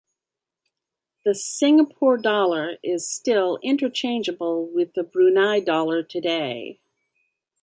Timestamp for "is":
2.81-3.07